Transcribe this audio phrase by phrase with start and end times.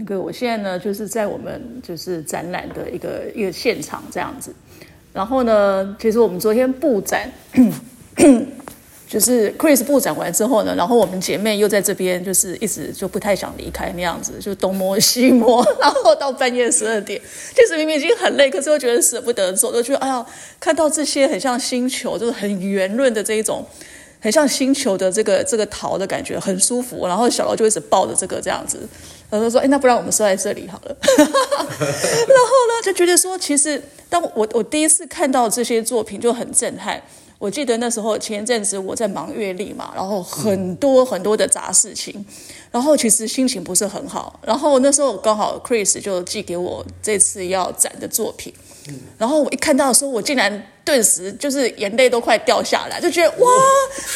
[0.00, 4.54] 那个我现在呢，就是在我们就是展览的一个一个现场这样子。
[5.12, 7.28] 然后呢，其实我们昨天布展，
[9.08, 17.20] 就是 Chris 布展完之后呢，然后我们姐妹又在这边，就是一直就不太想离开那样子，就东摸西摸， 然后到半夜十二点，
[17.56, 20.24] 其实明明已经很累，可是又觉得舍不得走，就觉得哎呀，
[20.60, 23.66] 看到这些很像星球，就是很圆润的这一种。
[24.20, 27.06] 很像星球的这个这个桃的感觉，很舒服。
[27.06, 28.80] 然后小劳就一直抱着这个这样子，
[29.30, 30.96] 然后说：“哎，那不然我们设在这里好了。
[31.06, 31.26] ”然后
[31.78, 37.02] 呢，就觉得说，其实当我我第一次看到这些作品就很震撼。
[37.38, 42.26] 我记得那时候前一阵子我在忙阅历嘛，然后很多很多的杂事情，
[42.72, 44.40] 然后其实心情不是很好。
[44.44, 48.52] 然后那时候刚好 Chris 就寄给我这次要展的作品。
[49.18, 53.50] 然后我一看到的时候，我竟然顿时就是眼泪都快掉下来，就觉得哇，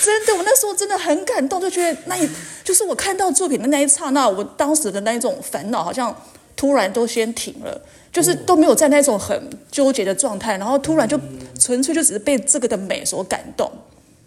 [0.04, 2.28] 真的，我那时候真的很感动，就觉得那一
[2.64, 6.14] 就是我看到作品的那一刹那，我当时的那一种烦恼好像
[6.56, 7.80] 突然都先停了，
[8.12, 11.18] 就是都没有在那种很纠结的状态，然后突然就
[11.58, 13.70] 纯粹就只是被这个的美所感动。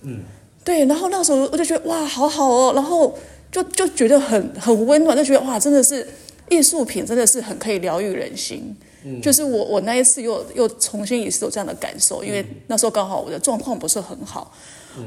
[0.01, 0.19] 嗯，
[0.63, 3.17] 对，然后那时候我就觉得哇，好好哦，然后
[3.51, 6.07] 就就觉得很很温暖，就觉得哇，真的是
[6.49, 8.75] 艺术品，真的是很可以疗愈人心。
[9.21, 14.51] 就是我，我那一次又又重新一次有这样的感受，因为那时候刚好我的状况不是很好，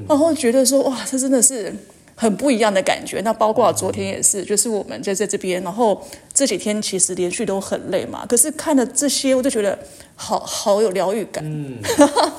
[0.09, 1.75] 然后觉得说哇，这真的是
[2.15, 3.21] 很不一样的感觉。
[3.23, 6.01] 那包括昨天也是，就是我们在在这边，然后
[6.33, 9.77] 这几天其实连续都很累嘛，可是看了这些，我就觉得
[10.15, 11.43] 好好有疗愈感。
[11.45, 12.31] 嗯， 哦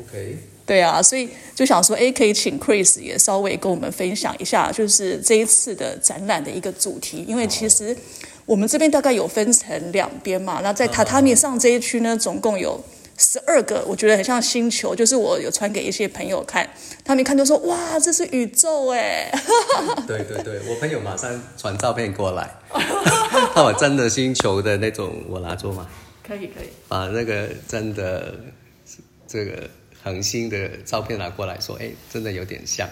[0.00, 0.36] ，OK，
[0.66, 7.96] 对啊，所以就想说，哎，可以请 Chris 也稍微跟我们分享一下，就是这一次的展览的一个主题，因为其实。
[8.46, 12.78] 我们这边大概有分成两边嘛，那在榻榻米上这一区呢，总共有
[13.16, 16.68] 十二个，我觉得很像星球，就是我有传给一些朋友看，
[17.02, 19.32] 他们一看就说哇，这是宇宙哎！
[20.06, 22.50] 对对对，我朋友马上传照片过来，
[23.54, 25.88] 他把真的星球的那种，我拿住吗？
[26.22, 28.34] 可以可以，把那个真的
[29.26, 29.70] 这个
[30.04, 32.88] 恒星的照片拿过来说，哎，真的有点像。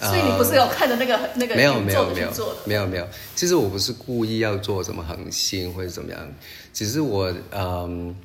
[0.00, 2.30] 所以你不是有看的那个那个没有没有没有
[2.64, 6.32] 没有没有，其实我不是故意要做什么恒星或者怎么样，
[6.72, 8.16] 只是我嗯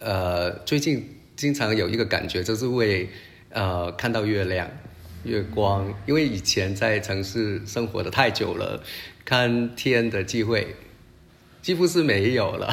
[0.00, 3.08] 呃最近经常有一个感觉，就是会
[3.50, 4.68] 呃看到月亮、
[5.22, 8.82] 月光，因为以前在城市生活的太久了，
[9.24, 10.74] 看天的机会
[11.66, 12.72] 几乎是没有了，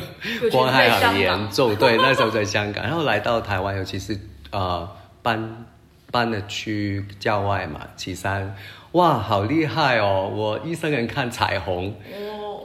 [0.52, 1.74] 光害很严重。
[1.76, 4.18] 对，那时候在香港，然后来到台湾，尤其是
[4.50, 4.86] 呃
[5.22, 5.64] 搬。
[6.12, 8.54] 搬了去郊外嘛，岐山，
[8.92, 10.30] 哇，好厉害哦！
[10.32, 11.92] 我一生人看彩虹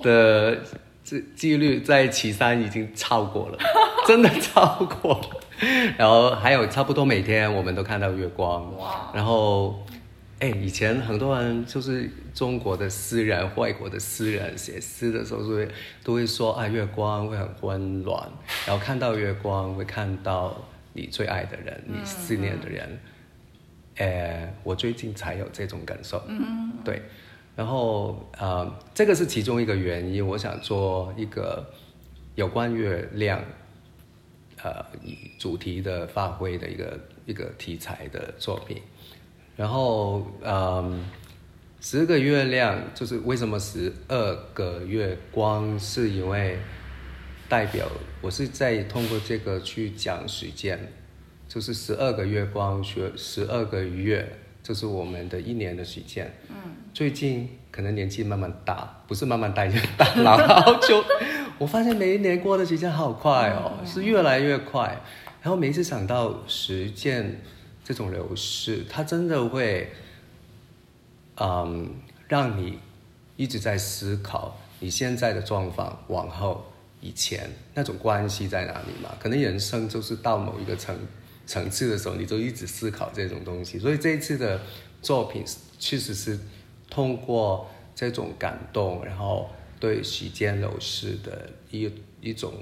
[0.04, 0.56] 的
[1.04, 3.58] 这几率在岐山已经超过了，
[4.06, 4.68] 真的超
[5.02, 5.30] 过了。
[5.98, 8.72] 然后还有差不多每天我们都看到月光。
[9.16, 9.84] 然后，
[10.40, 15.70] 哎，以前很多人就是中国的诗人、外国的诗人写诗的时候，都会
[16.04, 18.30] 都会说啊，月光会很温暖，
[18.66, 20.56] 然后看到月光会看到
[20.94, 23.00] 你最爱的人，你思念的人。
[23.98, 27.02] 呃，我最近才有这种感受，嗯，对，
[27.54, 31.70] 然后呃，这个是其中一个原因，我想做一个
[32.36, 33.44] 有关月亮，
[34.64, 34.86] 呃，
[35.38, 38.82] 主题的发挥的一个一个题材的作品，
[39.60, 41.04] 然后嗯，
[41.82, 46.58] 十个月亮就是为什么十二个月光，是因为
[47.50, 47.86] 代表
[48.22, 50.80] 我是在通过这个去讲时间。
[51.46, 54.26] 就是十二个月光，学十二个月，
[54.64, 56.32] 就是我们的一年的时间。
[56.48, 56.56] 嗯，
[56.94, 60.80] 最近可能年纪慢慢大，不是慢慢大，就大了。
[60.88, 61.04] 就
[61.58, 65.02] 我发现每一年过的时间好快哦，是越来越快。
[65.42, 67.42] 然后每一次想到时间
[67.90, 69.92] 这种流逝，它真的会，
[71.38, 71.92] 嗯，
[72.28, 72.78] 让你
[73.36, 79.18] 一直在思考你现在的状况，往后以前那种关系在哪里嘛？
[79.20, 80.96] 可能人生就是到某一个层。
[81.48, 84.62] 层次的时候，你就一直思考这种东西，所以这一次的
[85.02, 85.44] 作品
[85.80, 86.40] 确实是
[86.92, 89.50] 通过这种感动，然后
[89.80, 91.92] 对时间流逝的一
[92.22, 92.54] 一种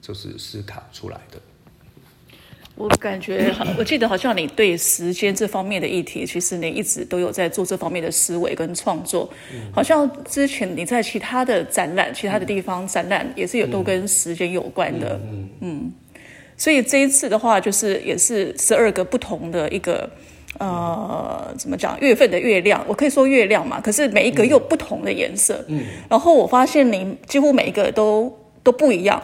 [0.00, 1.38] 就是思考出来的。
[2.74, 9.28] 我感觉，我记得好像你对时间这方面的议题，其实你一直都有在做这方面的思维跟创作。
[9.72, 15.20] 好像之前你在其他的展览、其他的地方展览，也是有都跟时间有关的。
[15.22, 15.92] 嗯嗯。
[16.56, 20.08] 所以这一次的话，就是也是十二个不同的一个
[20.58, 23.80] 呃，怎么讲月份的月亮，我可以说月亮嘛。
[23.80, 25.62] 可是每一个又不同的颜色。
[25.68, 25.84] 嗯。
[26.08, 29.20] 然后我发现你几乎每一个都都不一样，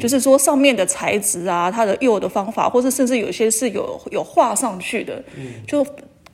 [0.00, 5.22] 就是说上面的材质啊，它的釉的方法，或者甚至有些是有有画上去的，
[5.66, 5.84] 就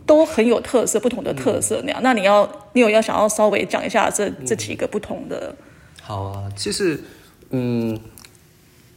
[0.04, 2.00] 都很有特色，不同的特色那样。
[2.02, 5.54] 那你要你有要想要稍微讲一下这这几个不同的？
[6.02, 7.00] 好啊，其实
[7.50, 7.98] 嗯，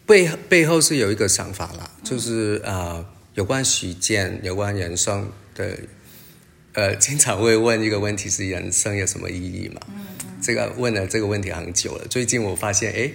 [0.06, 3.06] 背背后是有一个想法啦，就是啊，
[3.36, 5.78] 有关时间、有关人生的，
[6.74, 9.82] 呃，经常会问一个问题是人生有什么意义嘛？
[9.90, 10.06] 嗯
[10.42, 13.12] 这个问了这个问题很久了，最近我发现哎，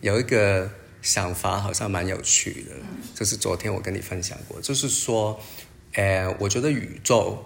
[0.00, 0.70] 有一个
[1.02, 2.72] 想法好像蛮有趣的，
[3.14, 5.40] 就是昨天我跟你分享过，就是说，
[5.94, 7.44] 呃，我觉得宇宙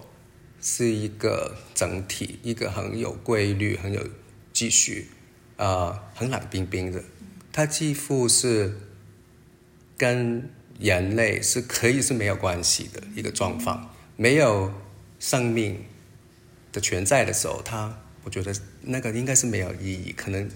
[0.60, 4.00] 是一个整体，一个很有规律、很有
[4.52, 5.08] 秩序，
[5.56, 7.02] 呃，很冷冰冰的，
[7.52, 8.78] 它几乎是
[9.96, 14.72] 跟人类是可以是没有关系的一个状况，没有
[15.19, 15.84] 生命
[16.72, 17.99] 的存在的时候，它。
[18.25, 20.49] 我觉得那个应该是没有意义，可能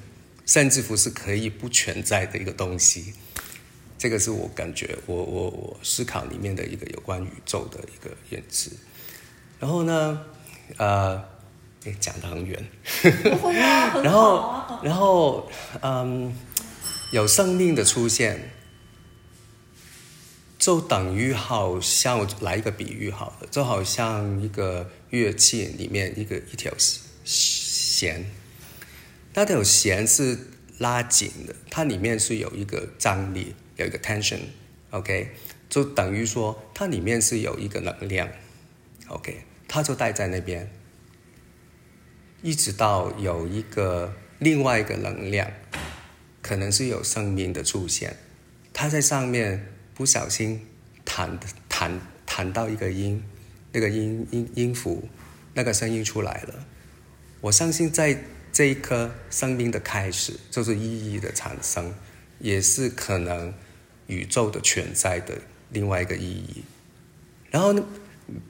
[0.47, 3.13] 甚至乎是可以不存在的一个东西。
[3.99, 8.71] 这个是我感觉，我我我思考里面的一个有关宇宙的一个认知。
[9.59, 10.25] 然后呢，
[10.77, 11.23] 呃，
[12.01, 12.65] 讲得很远。
[14.03, 15.51] 然后，然后，
[15.83, 16.35] 嗯，
[17.11, 18.53] 有生命的出现，
[20.59, 26.73] 就等于好像来一个比喻好了，就好像一个乐器里面一个一条。
[27.29, 28.25] 弦，
[29.37, 30.39] 它的弦是
[30.79, 35.29] 拉紧的，它里面是有一个张力，有一个 tension，OK，
[35.69, 38.31] 就等于说它里面是有一个能量
[39.09, 40.71] ，OK，它就带在那边，
[42.41, 45.53] 一直到有一个另外一个能量，
[46.41, 48.17] 可能是有生命的出现，
[48.73, 50.67] 它在上面不小心
[51.05, 51.39] 弹
[51.69, 53.23] 弹弹到一个音，
[53.73, 55.07] 那个音音音符，
[55.53, 56.67] 那个声音出来了。
[57.43, 58.19] 我相信，在
[58.57, 61.93] 这一颗生命的开始，就是意义的产生，
[62.39, 63.53] 也是可能
[64.07, 65.37] 宇宙的存在的
[65.69, 66.65] 另外一个意义。
[67.51, 67.75] 然后，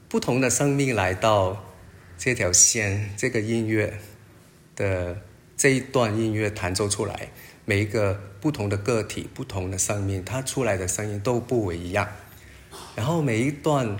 [0.07, 1.73] 不同的生命来到
[2.17, 3.99] 这条线，这个音乐
[4.77, 5.21] 的
[5.57, 7.29] 这一段音乐弹奏出来，
[7.65, 12.07] 每一个不同的个体、不同的生命，它出来的声音都不一样。
[12.95, 13.97] 然后每一段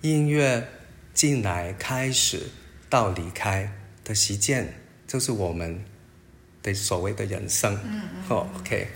[0.00, 0.66] 音乐
[1.12, 2.44] 进来、开始
[2.88, 3.76] 到离开。
[4.02, 4.79] 的实践
[5.10, 5.84] 就是我们
[6.62, 7.74] 的所谓的人生。
[7.84, 8.36] 嗯嗯。
[8.60, 8.86] OK，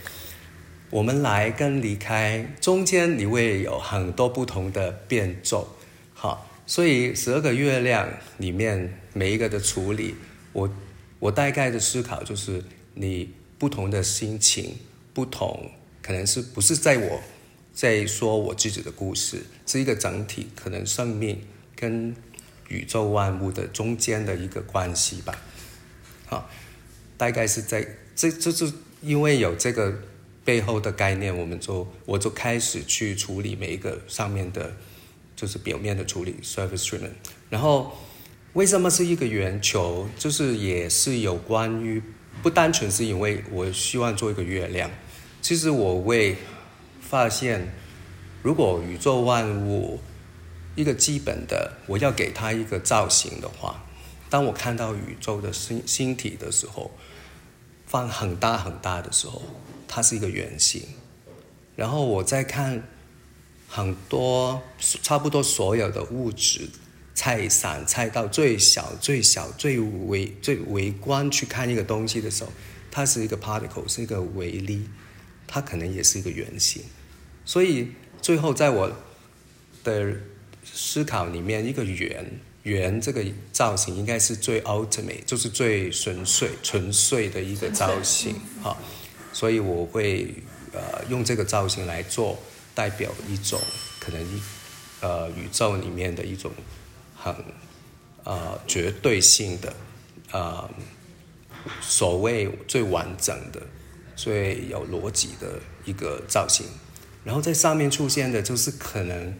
[0.91, 5.77] 我们来跟离开中间，你会有很多不同的变奏。
[6.15, 8.09] 好，所以十二个月亮
[8.39, 10.15] 里面每一个的处理，
[10.53, 10.73] 我
[11.19, 12.63] 我大概的思考就是，
[12.95, 14.77] 你不同的心情，
[15.13, 15.69] 不同
[16.01, 17.21] 可能是不是在我
[17.73, 21.43] 在说我自己的故事，是一个整体，可能生命
[21.75, 22.15] 跟。
[22.71, 25.39] 宇宙万物的中间的一个关系吧，
[26.27, 26.49] 好，
[27.17, 27.87] 大概是在
[28.17, 28.73] 这，这是
[29.03, 29.95] 因为有这个
[30.45, 34.73] 背后的概念，我们就我就开始去处理每一个上面的，
[35.37, 37.11] 就是表面的处理 surface treatment。
[37.51, 37.97] 然后
[38.55, 40.09] 为什么是一个圆球？
[40.19, 42.03] 就是也是有关于
[42.43, 44.91] 不单纯是因为我希望做一个月亮，
[45.41, 46.37] 其实我会
[47.01, 47.73] 发现，
[48.43, 50.01] 如果宇宙万物。
[50.77, 53.85] 一个基本的，我要给它一个造型的话，
[54.29, 56.91] 当我看到宇宙的星星体的时候，
[57.87, 59.43] 放很大很大的时候，
[59.87, 60.83] 它是一个圆形。
[61.77, 62.87] 然后我再看
[63.69, 66.69] 很多差不多所有的物质
[67.15, 72.53] 拆散拆到最小最小最微最微观去看一个东西的时候，
[72.91, 74.89] 它是一个 particle，是一个微粒，
[75.47, 76.83] 它可能也是一个圆形。
[77.45, 78.93] 所以最后在我
[79.83, 80.17] 的
[80.65, 88.77] 思考里面，一个圆圆这个造型应该是最 ultimate，就是最纯粹、纯粹的一个造型哈。
[89.33, 90.35] 所以我会
[90.73, 92.39] 呃用这个造型来做，
[92.75, 93.61] 代表一种
[94.01, 94.41] 可能一
[95.01, 96.51] 呃宇宙里面的一种
[97.15, 97.35] 很
[98.25, 99.75] 呃绝对性的
[100.33, 100.69] 呃
[101.83, 103.61] 所谓最完整的、
[104.17, 106.67] 最有逻辑的一个造型。
[107.25, 109.35] 然后在上面出现的就是可能。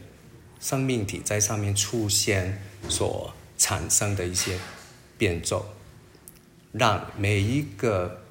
[0.65, 4.59] 生命体在上面出现所产生的一些
[5.19, 5.67] 变奏，
[6.73, 8.23] 让每一个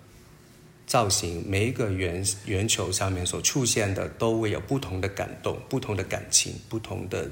[0.87, 7.29] 造型、每一个圆圆球上面所出现的，都会有不同的感动、不同的感情、不同的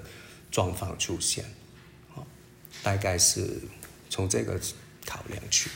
[0.52, 1.44] 状况出现。
[2.14, 2.24] 好，
[2.84, 3.60] 大概是
[4.08, 4.60] 从这个
[5.08, 5.72] 考量去。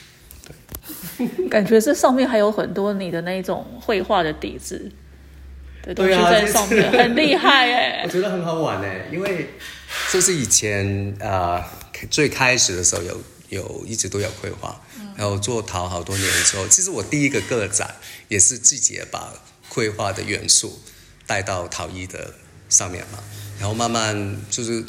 [1.18, 4.92] 对， 感觉这上面还有很多你的那种绘画的底子。
[5.94, 9.50] 对啊，在上面很厉害哎， 我觉得很好玩哎，因为
[10.12, 11.64] 就是以前啊
[12.10, 14.82] 最开始的时候有有一直都有绘画，
[15.16, 17.96] 然后做陶好多年之后，其实我第一个个展
[18.28, 19.34] 也是自己把
[19.70, 20.82] 绘画的元素
[21.28, 22.34] 带到陶艺的
[22.70, 23.20] 上面嘛，
[23.60, 24.84] 然后慢慢就是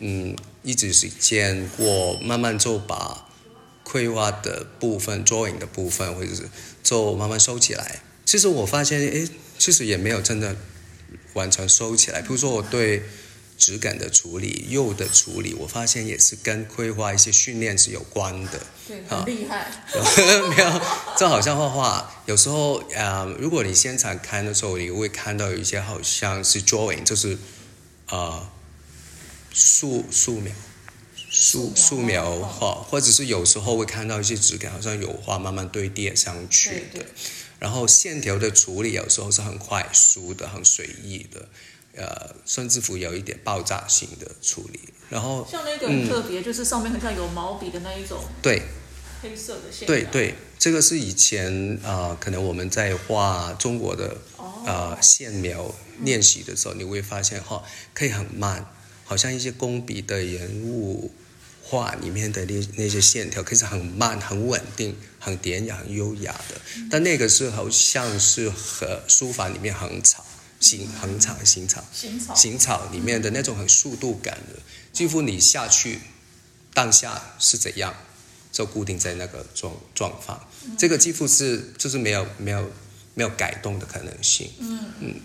[0.00, 3.26] 嗯一直是见过，慢慢就把
[3.84, 6.48] 绘画的部分、drawing 的部分，或者是
[6.82, 8.00] 就慢慢收起来。
[8.24, 9.28] 其实我发现，诶，
[9.62, 10.56] 其实也没有真的
[11.34, 12.20] 完全收起来。
[12.20, 13.04] 比如说我对
[13.56, 18.60] 质感的处理、釉的处理，我发现也是跟绘画一些训练是有关的。
[18.88, 19.70] 对，很厉害。
[20.50, 20.80] 没有，
[21.16, 27.38] 就好像画画，有时候呃，如果你现场看的时候，你会看到有一些好像是 drawing，就是
[28.08, 28.50] 呃
[29.52, 30.52] 素素描。
[31.34, 37.06] 素素描画，或者是有时候会看到一些质感，好像油画慢慢堆叠上去的。
[37.62, 41.48] 然后线条的处理有时候是很快速的、很随意的，
[41.94, 44.80] 呃，甚至乎有一点爆炸性的处理。
[45.08, 48.62] 然后像那个很特别，就是上面很像有毛笔的那一种，对，
[49.22, 49.86] 黑色的线。
[49.86, 54.16] 对对，这个是以前啊，可能我们在画中国的
[54.66, 57.62] 呃线描练习的时候，你会发现哈，
[57.94, 58.66] 可以很慢，
[59.04, 61.12] 好像一些工笔的人物。
[61.62, 66.60] 画里面的那那些线条，可是很慢、很稳定、很典雅、很优雅的。
[66.90, 70.24] 但那个时候像是和书法里面横草、
[70.60, 71.82] 行横草、行草、
[72.34, 74.60] 行草里面的那种很速度感的，
[74.92, 76.00] 几乎你下去
[76.74, 77.94] 当下是怎样，
[78.52, 80.46] 就固定在那个状状况。
[80.76, 82.70] 这个几乎是就是没有没有
[83.14, 84.50] 没有改动的可能性。
[84.58, 85.20] 嗯嗯。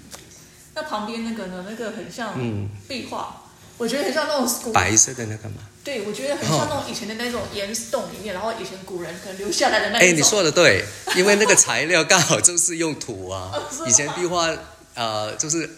[0.75, 1.65] 那旁边那个呢？
[1.67, 2.39] 那个很像
[2.87, 3.43] 壁画。
[3.79, 5.57] 我觉得很像那种白色的那个吗？
[5.87, 10.05] 对，我觉得很像那种以前的那种岩洞里面，然后以前古人可能留下来的那种。
[10.05, 10.83] 哎，你说的对，
[11.15, 13.53] 因为那个材料刚好就是用土啊。
[13.87, 14.53] 以前壁画
[14.95, 15.69] 呃，就是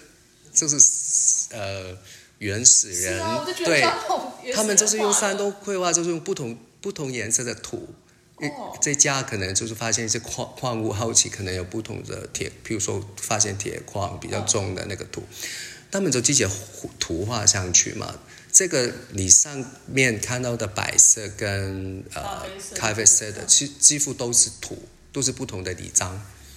[0.51, 0.77] 就是
[1.51, 1.95] 呃
[2.39, 3.23] 原始人
[3.63, 3.87] 对，
[4.55, 7.93] 他们就是用山东绘画，就是用不同不同颜色的土。
[8.37, 8.75] 哦。
[8.81, 15.21] 这家可能就是发现一些矿矿物，后期可能有不同的铁，比如说发现铁矿比较重的那个土。
[15.91, 16.47] 他们就直接
[16.99, 18.15] 图画上去嘛，
[18.59, 24.77] 这个你上面看到的白色跟呃咖啡色的，其几乎都是土，
[25.13, 26.11] 都是不同的泥浆。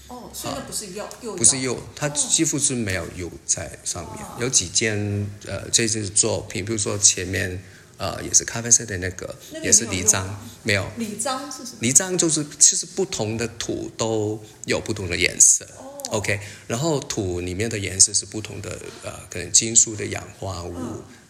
[0.09, 4.25] 哦，所以那不是釉，不是釉，它几乎是没有釉在上面。
[4.41, 4.99] 有几件
[5.47, 7.63] 呃这是作品，比如说前面
[7.99, 9.33] 呃也是咖啡色的那个，
[9.63, 10.27] 也是泥浆，
[10.65, 10.85] 没有。
[10.97, 11.79] 泥浆是什么？
[11.79, 15.65] 泥浆就是其实不同的土都有不同的颜色。
[16.13, 20.77] OK，然后土里面的颜色是不同的，呃，可能金属的氧化物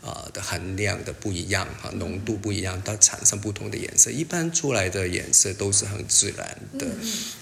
[0.02, 4.10] 啊的含量的不一样哈，浓度不一样，它产生不同的颜色。
[4.10, 6.86] 一般出来的颜色都是很自然的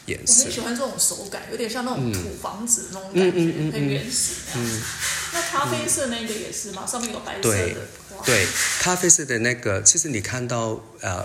[0.05, 0.43] 颜色。
[0.43, 4.35] 我很喜欢这种手感，有点像那种土房子那种感觉，很原始。
[4.57, 4.83] 嗯，
[5.33, 6.87] 那咖啡色那个也是吗？
[6.87, 7.89] 上面有白色的。
[8.27, 8.47] 对，
[8.81, 11.25] 咖啡色的那个，其实你看到呃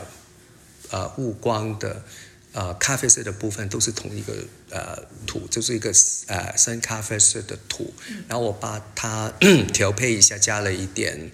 [0.91, 2.05] 呃雾光的。
[2.55, 4.33] 呃，咖啡色的部分都是同一个
[4.69, 4.97] 呃
[5.27, 5.91] 土，就是一个
[6.27, 7.93] 呃深咖啡色的土，
[8.29, 9.29] 然后我把它
[9.75, 11.29] 调配一下，加了一点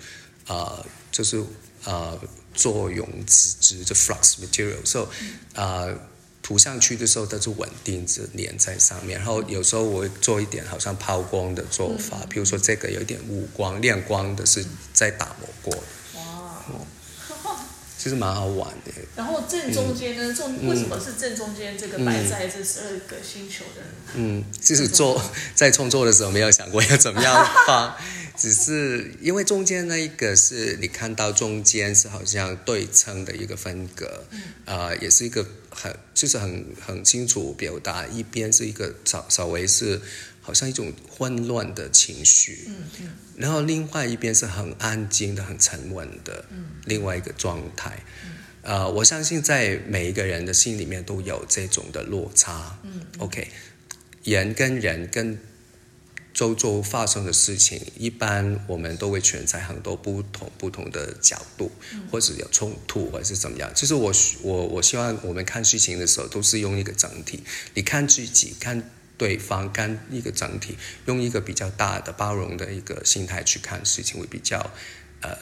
[0.47, 1.43] 呃，就是
[1.83, 2.19] 呃
[2.55, 5.07] 作用纸质的 flux material，所以
[5.53, 5.95] 呃
[6.41, 15.83] 涂上去的时候它是稳定着粘在上面，然后有时候我会做一点好像抛光的做法，比如说这个有一点雾光亮光的是在打磨过的。
[18.01, 18.91] 其实蛮好玩的。
[19.15, 23.81] 然后正中间呢，中为什么是正中间这个摆在这十二个星球的？
[24.15, 25.21] 嗯，就是做
[25.53, 27.95] 在创作的时候没有想过要怎么样放，
[28.35, 34.23] 只是因为中间那一个是你看到中间是好像对称的一个分隔，
[34.65, 40.01] 啊，也是一个很就是很很清楚表达一边是一个稍稍微是。
[40.43, 48.31] 好像一种混乱的情绪，嗯嗯，然后另外一边是很安静的、很沉稳的，嗯，另外一个状态，嗯，
[48.63, 53.47] 呃，我相信在每一个人的心里面都有这种的落差，嗯，OK，
[54.23, 55.37] 人跟人跟
[56.33, 61.71] 周周发生的事情，一般我们都会存在很多不同不同的角度，
[62.09, 63.71] 或者有冲突，或者是怎么样。
[63.75, 67.43] 就是我我我希望我们看事情的时候，都是用一个整体，
[67.75, 68.89] 你看自己看。
[69.21, 70.75] 对方跟一个整体，
[71.05, 74.71] 用一个比较大的包容的一个心态去看事情，会比较，
[75.21, 75.37] 呃，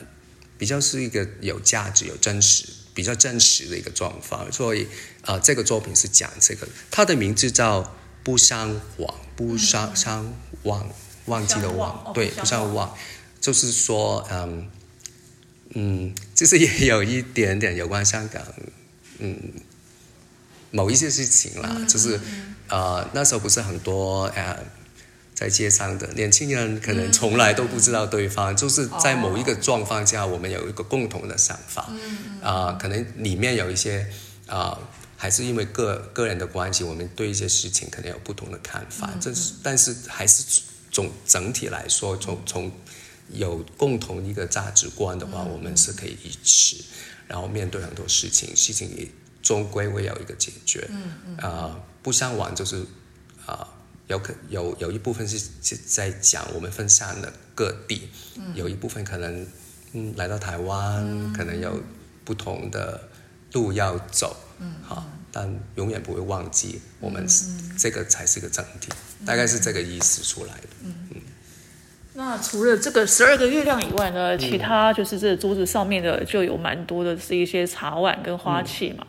[0.57, 4.51] 比较是一个有价值、有真实、比较真实的一个状况。
[4.51, 4.86] 所以，
[5.21, 7.81] 呃，这个作品是讲这个，它的名字叫
[8.21, 10.33] 《不相忘》，不相相
[10.63, 10.86] 忘，
[11.27, 12.93] 忘记了忘，对，不相忘，
[13.39, 14.69] 就是说，嗯
[15.75, 18.43] 嗯，就是也有一点点有关香港，
[19.19, 19.53] 嗯，
[20.69, 22.19] 某一些事情啦，就是。
[22.70, 24.58] 呃，那时候不是很多呃，
[25.34, 31.90] 在街上的年轻人可能从来都不知道对方，就是在某一个状况下，我们有一个共同的想法，
[32.42, 34.08] 啊，可能里面有一些
[34.48, 34.78] 啊，
[35.18, 40.62] 还是因为个个人的关系，我们对一些事情可能有不同的看法，这是但是还是
[40.92, 42.72] 总整体来说，从从
[43.32, 46.86] 有共同一个价值观的话，我们是可以一起，
[47.28, 49.08] 然后面对很多事情，事情也。
[49.42, 50.86] 终归会有一个解决。
[50.90, 51.38] 嗯嗯。
[51.38, 52.86] 啊，不相玩就是
[53.46, 53.68] 啊，
[54.08, 58.10] 有可有有一部分是是在讲我们分散了各地，
[58.53, 59.46] 有一部分可能
[59.94, 61.82] 嗯来到台湾，可能有
[62.24, 63.10] 不同的
[63.53, 64.36] 路要走。
[64.60, 64.75] 嗯。
[64.82, 67.25] 好，但永远不会忘记我们
[67.77, 68.89] 这个才是个整体，
[69.25, 70.68] 大概是这个意思出来的。
[70.84, 71.22] 嗯嗯。
[72.13, 79.06] 那除了这个十二个月亮以外呢，其他就是这桌子上面的就有蛮多的是一些茶碗跟花器嘛。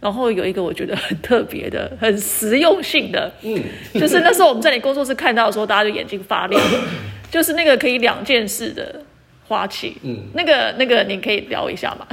[0.00, 3.62] 然后有一个我觉得很特别的、很实用性的，嗯，
[3.94, 6.62] 就是那时候我们在你工作室看到的时候，大家就眼睛发亮，
[7.30, 9.02] 就是那个可以两件事的
[9.46, 9.96] 花器。
[10.02, 12.06] 嗯，那个那个你可以聊一下吗？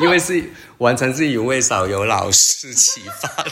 [0.00, 0.42] 因为是
[0.78, 3.50] 完全是一位少有老师启发的。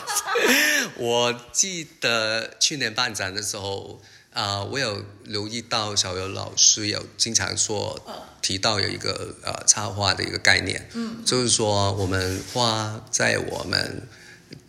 [0.96, 4.00] 我记得去年办展的时候。
[4.38, 8.00] 啊，我有留意到小游老师有经常说
[8.40, 14.06] 提到有一个呃插画的一个概念，嗯，就是说我们花在我们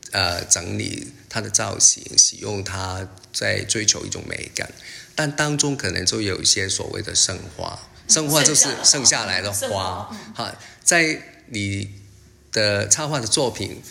[0.09, 4.73] 呃整理它的造型，使用它在追求一种美感，
[5.13, 10.51] 但当中可能就有一些所谓的剩花，剩花就是剩下来的花，哈，
[10.83, 11.93] 在你
[12.51, 13.83] 的插画的作品。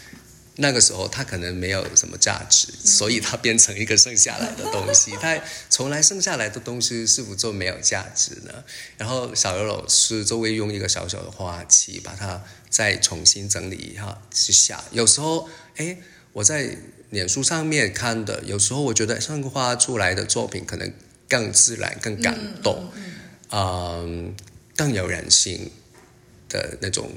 [0.60, 5.12] 那个时候它可能没有什么价值，所以它变成一个剩下来的东西。
[5.22, 8.64] 它从来剩下来的东西是否就没有价值呢？
[8.96, 14.82] 然后小刘老师就会用一个小小的花器把它再重新整理一下之下。
[14.90, 15.96] 有时候，哎，
[16.32, 16.76] 我在
[17.10, 20.92] 脸书上面看的，有时候我觉得上花出来的作品可能
[21.28, 22.90] 更自然、更感动，
[23.52, 24.34] 嗯，
[24.74, 25.70] 更有人性
[26.48, 27.08] 的那种。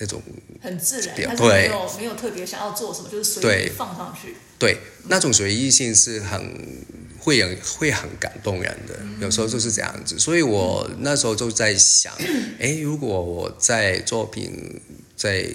[0.00, 0.20] 那种
[0.62, 4.34] 很自然，他是没有没有特别想要做什么，就是随意放上去。
[4.58, 4.78] 对，
[5.08, 6.84] 那种随意性是很
[7.18, 10.18] 会很会很感动人的，有时候就是这样子。
[10.18, 12.14] 所以我那时候就在想，
[12.58, 14.80] 哎，如果我在作品
[15.14, 15.46] 在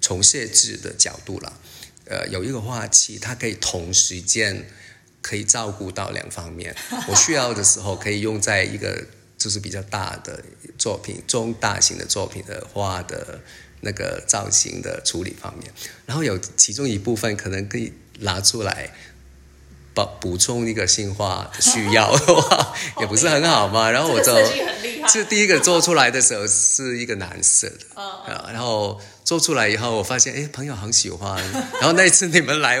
[0.00, 1.52] 从设置的角度了，
[2.06, 4.66] 呃，有一个画器，它可以同时间
[5.20, 6.74] 可以照顾到两方面。
[7.08, 9.04] 我需要的时候可以用在一个。
[9.44, 10.42] 就是比较大的
[10.78, 13.38] 作品，中大型的作品的画的
[13.82, 15.70] 那个造型的处理方面，
[16.06, 18.94] 然后有其中一部分可能可以拿出来，
[19.92, 23.90] 补补充一个新画的需要的话，也不是很好嘛。
[23.92, 24.34] 然后我就，
[25.08, 31.44] 是第一个做出来的时候是一个蓝色的， 啊，然后做出来以后，我发现哎，朋友很喜欢。
[31.52, 32.78] 然后那一次你们来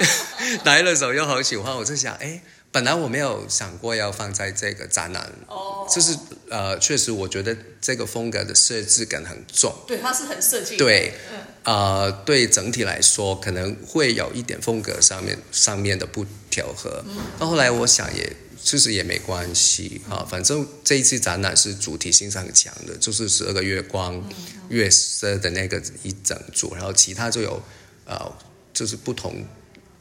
[0.64, 2.40] 来的时候又好喜欢，我就想哎。
[2.72, 6.16] 本来我没有想过要放在这个展览，哦，就是
[6.48, 24.22] 呃，确实我觉得这个风格的设置感很重，对，它是很设计，对，嗯，呃，对整体来说可能会有一点风格上面上面的不调和，嗯，到后来我想也其实也没关系啊，反正这一次展览是主题性是很强的，就是十二个月光
[24.68, 27.60] 月色的那个一整组，然后其他就有
[28.04, 28.32] 呃，
[28.72, 29.44] 就是不同。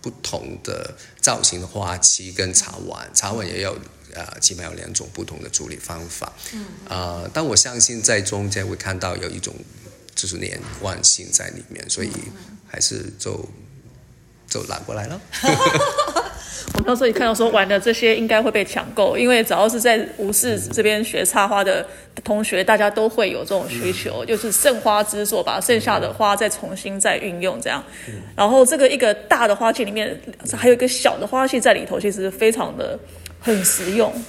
[0.01, 3.77] 不同的造型的花期跟茶碗，茶碗也有
[4.13, 6.33] 呃，起码有两种不同的处理方法。
[6.53, 9.53] 嗯，呃，但我相信在中间会看到有一种
[10.15, 12.09] 就是连贯性在里面，所以
[12.67, 13.47] 还是就
[14.47, 15.21] 就拿过来了。
[16.73, 21.85] 我们那时候一看到说玩的这些应该会被抢购，因为只要是在吴市这边学插花的
[22.23, 27.83] 同学，大家都会有这种需求，就是剩花之作，把剩下的花再重新再运用这样。
[28.35, 30.19] 然后这个一个大的花器里面
[30.57, 32.97] 还有一个小的花器在里头，其实非常的
[33.39, 34.11] 很实用。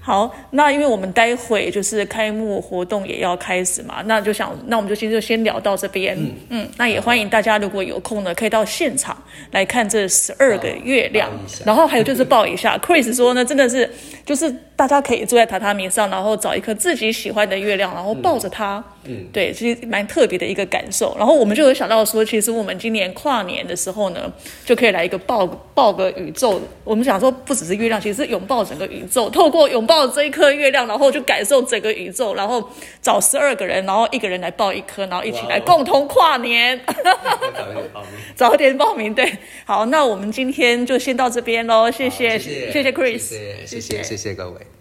[0.00, 6.18] 好，那因为我们待会就是开幕活动也要开始嘛，那就想，那我们就先就先聊到这边。
[6.48, 9.16] 嗯，那也欢迎大家如果有空呢，可以到现场
[9.52, 11.30] 来看这十二个月亮。
[11.64, 13.88] 然后还有就是报一下，Chris 说呢，真的是
[14.26, 18.84] 就是大家可以坐在榻榻米上，然后找一颗自己喜欢的月亮，然后抱着它。
[19.04, 21.14] 嗯，对，其实蛮特别的一个感受。
[21.16, 24.30] 然后我们就有想到说，其实我们今年跨年的时候呢，
[24.64, 26.60] 就可以来一个抱抱个宇宙。
[26.82, 29.30] 我们想说，不只是月亮，其实是拥抱整个宇宙。
[29.30, 32.34] 透过拥抱这一颗月亮，然后就感受整个宇宙。
[32.34, 32.68] 然后
[33.00, 36.80] 找十二个人，然后一个人来抱一颗，然后一起来共同跨年。
[36.84, 39.14] 早点报名，早点报名。
[39.14, 41.88] 对，好，那我们今天就先到这边喽。
[41.88, 43.18] 谢谢，谢谢 Chris，
[43.64, 44.75] 谢谢，谢谢各位。